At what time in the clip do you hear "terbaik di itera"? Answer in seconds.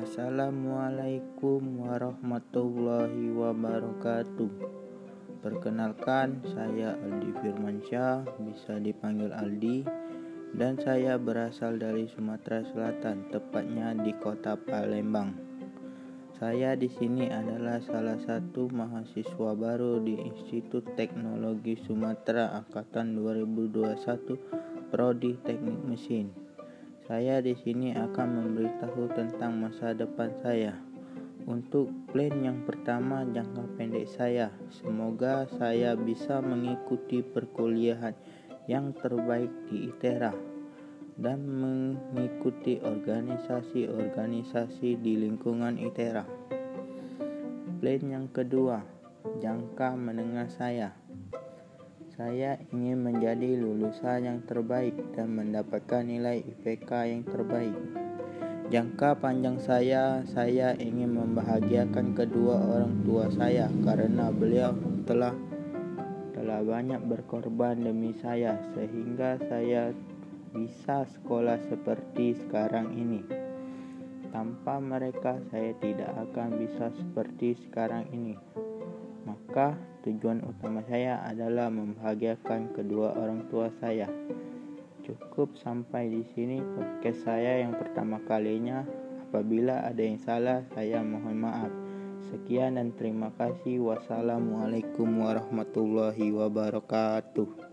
38.94-40.30